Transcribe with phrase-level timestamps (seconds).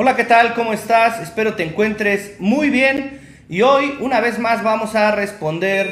[0.00, 0.54] Hola, ¿qué tal?
[0.54, 1.18] ¿Cómo estás?
[1.20, 3.20] Espero te encuentres muy bien.
[3.48, 5.90] Y hoy, una vez más, vamos a responder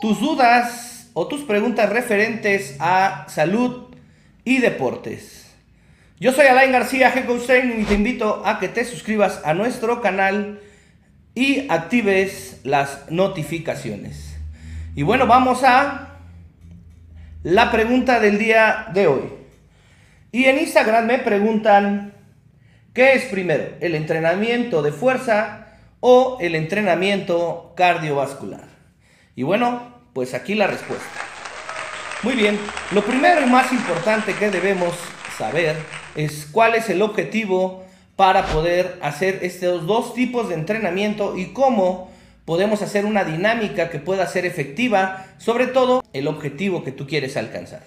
[0.00, 3.94] tus dudas o tus preguntas referentes a salud
[4.42, 5.54] y deportes.
[6.18, 10.00] Yo soy Alain García, Head Coach y te invito a que te suscribas a nuestro
[10.00, 10.62] canal
[11.34, 14.34] y actives las notificaciones.
[14.96, 16.16] Y bueno, vamos a
[17.42, 19.24] la pregunta del día de hoy.
[20.32, 22.14] Y en Instagram me preguntan,
[22.92, 23.74] ¿qué es primero?
[23.80, 25.66] ¿El entrenamiento de fuerza
[26.00, 28.68] o el entrenamiento cardiovascular?
[29.36, 31.06] Y bueno, pues aquí la respuesta.
[32.22, 32.58] Muy bien,
[32.92, 34.94] lo primero y más importante que debemos
[35.38, 35.76] saber
[36.16, 37.84] es cuál es el objetivo
[38.16, 42.10] para poder hacer estos dos tipos de entrenamiento y cómo
[42.44, 47.36] podemos hacer una dinámica que pueda ser efectiva, sobre todo el objetivo que tú quieres
[47.38, 47.82] alcanzar.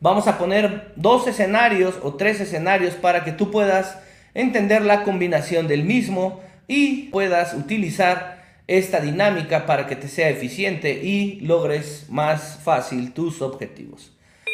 [0.00, 3.98] Vamos a poner dos escenarios o tres escenarios para que tú puedas
[4.34, 11.02] entender la combinación del mismo y puedas utilizar esta dinámica para que te sea eficiente
[11.02, 14.12] y logres más fácil tus objetivos.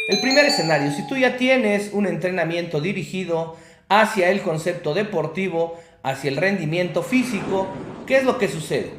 [0.08, 3.56] El primer escenario, si tú ya tienes un entrenamiento dirigido
[3.88, 7.68] hacia el concepto deportivo, hacia el rendimiento físico,
[8.06, 8.92] ¿qué es lo que sucede?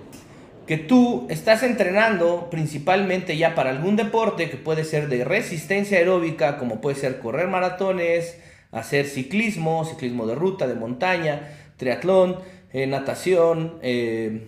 [0.67, 6.57] Que tú estás entrenando principalmente ya para algún deporte que puede ser de resistencia aeróbica,
[6.57, 8.37] como puede ser correr maratones,
[8.71, 12.37] hacer ciclismo, ciclismo de ruta, de montaña, triatlón,
[12.71, 14.47] eh, natación, eh,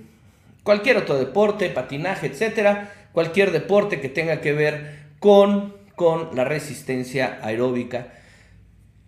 [0.64, 7.40] cualquier otro deporte, patinaje, etcétera, cualquier deporte que tenga que ver con, con la resistencia
[7.42, 8.08] aeróbica.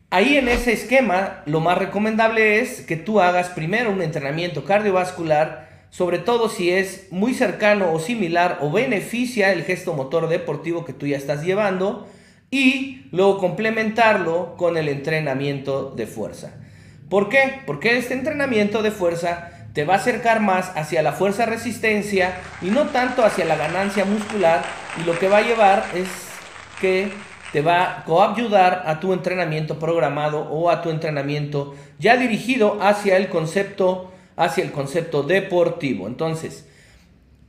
[0.09, 5.67] Ahí en ese esquema, lo más recomendable es que tú hagas primero un entrenamiento cardiovascular,
[5.89, 10.93] sobre todo si es muy cercano o similar o beneficia el gesto motor deportivo que
[10.93, 12.07] tú ya estás llevando,
[12.53, 16.53] y luego complementarlo con el entrenamiento de fuerza.
[17.09, 17.61] ¿Por qué?
[17.65, 22.67] Porque este entrenamiento de fuerza te va a acercar más hacia la fuerza resistencia y
[22.67, 24.61] no tanto hacia la ganancia muscular
[25.01, 26.07] y lo que va a llevar es
[26.79, 27.11] que
[27.53, 33.17] te va a coayudar a tu entrenamiento programado o a tu entrenamiento ya dirigido hacia
[33.17, 36.05] el concepto, hacia el concepto deportivo.
[36.05, 36.67] Entonces,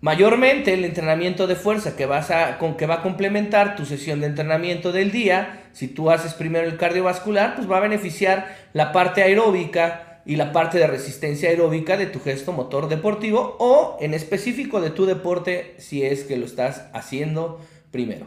[0.04, 4.20] mayormente el entrenamiento de fuerza que, vas a, con, que va a complementar tu sesión
[4.20, 8.92] de entrenamiento del día, si tú haces primero el cardiovascular, pues va a beneficiar la
[8.92, 14.12] parte aeróbica y la parte de resistencia aeróbica de tu gesto motor deportivo o en
[14.12, 17.58] específico de tu deporte si es que lo estás haciendo
[17.90, 18.26] primero.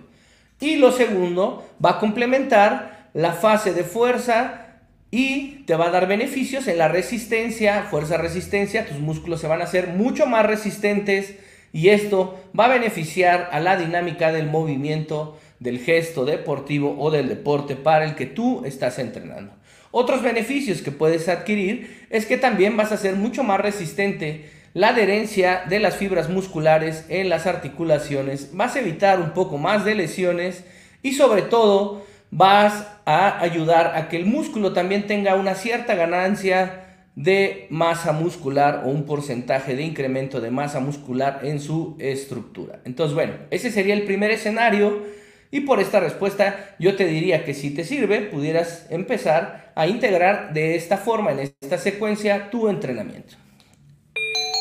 [0.60, 4.80] Y lo segundo, va a complementar la fase de fuerza
[5.12, 9.66] y te va a dar beneficios en la resistencia, fuerza-resistencia, tus músculos se van a
[9.66, 11.36] hacer mucho más resistentes
[11.74, 17.30] y esto va a beneficiar a la dinámica del movimiento, del gesto deportivo o del
[17.30, 19.54] deporte para el que tú estás entrenando.
[19.92, 24.90] Otros beneficios que puedes adquirir es que también vas a ser mucho más resistente la
[24.90, 29.96] adherencia de las fibras musculares en las articulaciones, vas a evitar un poco más de
[29.96, 30.64] lesiones
[31.02, 36.87] y sobre todo vas a ayudar a que el músculo también tenga una cierta ganancia
[37.18, 42.80] de masa muscular o un porcentaje de incremento de masa muscular en su estructura.
[42.86, 45.04] Entonces, bueno, ese sería el primer escenario
[45.52, 50.54] y por esta respuesta yo te diría que si te sirve, pudieras empezar a integrar
[50.54, 53.36] de esta forma, en esta secuencia, tu entrenamiento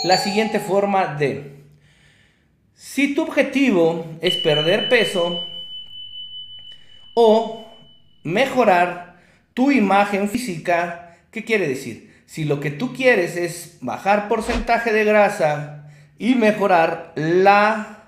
[0.07, 1.65] la siguiente forma de,
[2.75, 5.45] si tu objetivo es perder peso
[7.15, 7.67] o
[8.23, 9.17] mejorar
[9.55, 12.16] tu imagen física, ¿qué quiere decir?
[12.27, 15.89] Si lo que tú quieres es bajar porcentaje de grasa
[16.19, 18.05] y mejorar la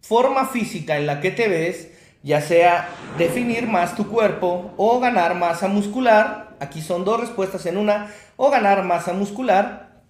[0.00, 1.90] forma física en la que te ves,
[2.22, 7.76] ya sea definir más tu cuerpo o ganar masa muscular, aquí son dos respuestas en
[7.76, 10.02] una, o ganar masa muscular,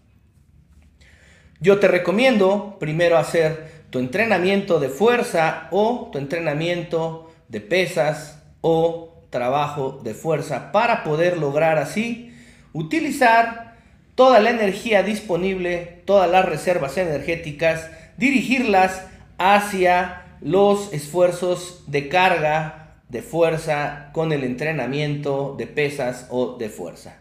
[1.60, 9.24] yo te recomiendo primero hacer tu entrenamiento de fuerza o tu entrenamiento de pesas o
[9.30, 12.32] trabajo de fuerza para poder lograr así
[12.78, 13.74] utilizar
[14.14, 19.02] toda la energía disponible, todas las reservas energéticas, dirigirlas
[19.36, 27.18] hacia los esfuerzos de carga, de fuerza, con el entrenamiento de pesas o de fuerza.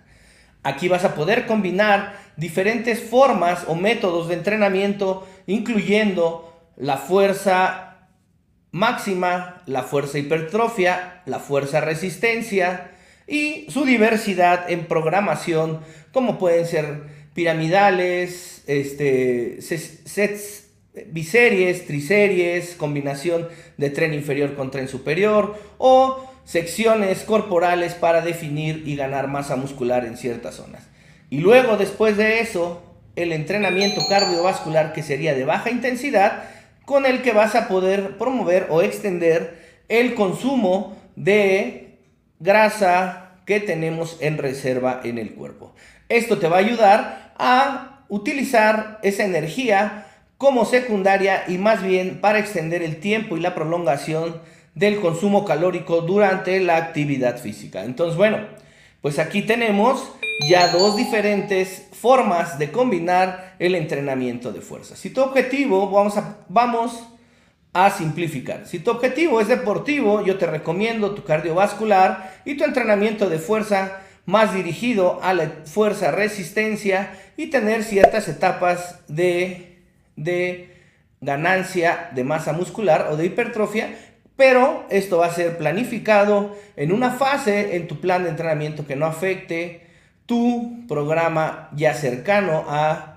[0.64, 7.96] Aquí vas a poder combinar diferentes formas o métodos de entrenamiento, incluyendo la fuerza
[8.72, 12.92] máxima, la fuerza hipertrofia, la fuerza resistencia
[13.28, 15.82] y su diversidad en programación,
[16.12, 17.04] como pueden ser
[17.34, 20.70] piramidales, este, sets
[21.12, 23.48] biseries, triseries, combinación
[23.78, 30.06] de tren inferior con tren superior o secciones corporales para definir y ganar masa muscular
[30.06, 30.88] en ciertas zonas.
[31.30, 32.82] Y luego después de eso,
[33.16, 36.46] el entrenamiento cardiovascular que sería de baja intensidad,
[36.86, 39.60] con el que vas a poder promover o extender
[39.90, 41.87] el consumo de
[42.40, 45.74] grasa que tenemos en reserva en el cuerpo.
[46.10, 50.06] Esto te va a ayudar a utilizar esa energía
[50.38, 54.42] como secundaria y más bien para extender el tiempo y la prolongación
[54.76, 57.84] del consumo calórico durante la actividad física.
[57.84, 58.40] Entonces, bueno,
[59.02, 60.12] pues aquí tenemos
[60.48, 64.96] ya dos diferentes formas de combinar el entrenamiento de fuerza.
[64.96, 67.08] Si tu objetivo, vamos a, vamos
[67.86, 68.66] a simplificar.
[68.66, 74.00] Si tu objetivo es deportivo, yo te recomiendo tu cardiovascular y tu entrenamiento de fuerza
[74.26, 79.78] más dirigido a la fuerza resistencia y tener ciertas etapas de,
[80.16, 80.76] de
[81.22, 83.90] ganancia de masa muscular o de hipertrofia
[84.36, 88.96] pero esto va a ser planificado en una fase en tu plan de entrenamiento que
[88.96, 89.88] no afecte
[90.28, 93.17] tu programa ya cercano a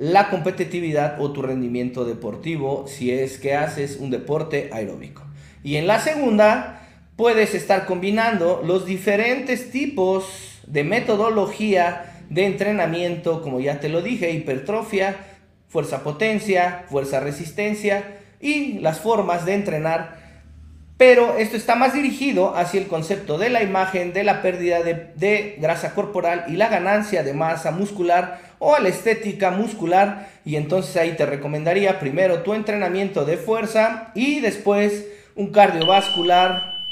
[0.00, 5.22] la competitividad o tu rendimiento deportivo si es que haces un deporte aeróbico.
[5.62, 13.60] Y en la segunda, puedes estar combinando los diferentes tipos de metodología de entrenamiento, como
[13.60, 15.16] ya te lo dije, hipertrofia,
[15.68, 20.19] fuerza potencia, fuerza resistencia y las formas de entrenar
[21.00, 25.56] pero esto está más dirigido hacia el concepto de la imagen, de la pérdida de,
[25.58, 30.28] grasa corporal y la ganancia de masa muscular o a la estética muscular.
[30.44, 35.06] Y entonces ahí te recomendaría primero tu entrenamiento de fuerza y después
[35.36, 36.84] un cardiovascular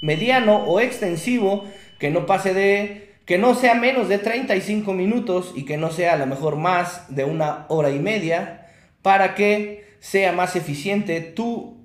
[0.00, 1.66] mediano o extensivo
[2.00, 6.14] que no pase de que no sea menos de 35 minutos y que no sea
[6.14, 8.66] a lo mejor más de una hora y media
[9.02, 11.75] para que sea más eficiente tu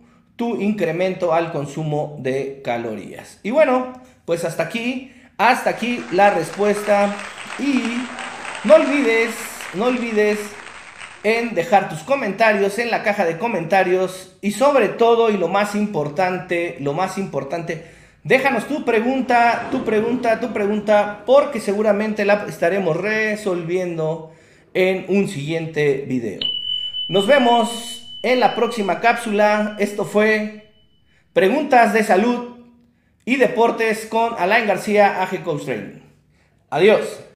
[0.42, 3.40] tu incremento al consumo de calorías.
[3.44, 3.94] Y bueno,
[4.26, 7.16] pues hasta aquí, hasta aquí la respuesta.
[7.60, 7.84] Y
[8.64, 9.30] no olvides,
[9.76, 10.40] no olvides
[11.24, 15.76] en dejar tus comentarios en la caja de comentarios y sobre todo y lo más
[15.76, 17.86] importante, lo más importante,
[18.24, 24.32] déjanos tu pregunta, tu pregunta, tu pregunta, porque seguramente la estaremos resolviendo
[24.74, 26.40] en un siguiente video.
[27.10, 29.76] Nos vemos en la próxima cápsula.
[29.80, 30.72] Esto fue
[31.34, 32.58] Preguntas de Salud
[33.26, 35.70] y Deportes con Alain García, AG Coach.
[36.70, 37.22] Adiós.